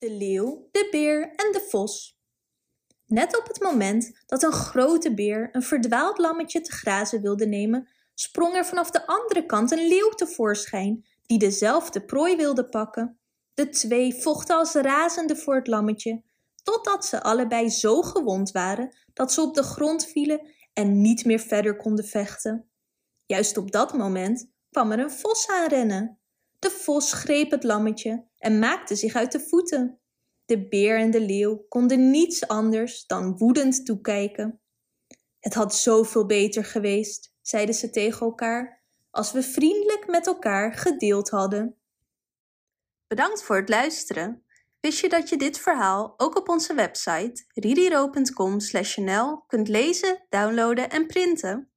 [0.00, 2.18] de leeuw, de beer en de vos.
[3.06, 7.88] Net op het moment dat een grote beer een verdwaald lammetje te grazen wilde nemen,
[8.14, 13.20] sprong er vanaf de andere kant een leeuw tevoorschijn die dezelfde prooi wilde pakken.
[13.54, 16.22] De twee vochten als razende voor het lammetje,
[16.62, 21.40] totdat ze allebei zo gewond waren dat ze op de grond vielen en niet meer
[21.40, 22.70] verder konden vechten.
[23.26, 26.19] Juist op dat moment kwam er een vos aanrennen.
[26.60, 30.00] De vos greep het lammetje en maakte zich uit de voeten.
[30.44, 34.60] De beer en de leeuw konden niets anders dan woedend toekijken.
[35.38, 41.30] Het had zoveel beter geweest, zeiden ze tegen elkaar, als we vriendelijk met elkaar gedeeld
[41.30, 41.76] hadden.
[43.06, 44.44] Bedankt voor het luisteren.
[44.80, 51.06] Wist je dat je dit verhaal ook op onze website ririro.com/nl kunt lezen, downloaden en
[51.06, 51.69] printen?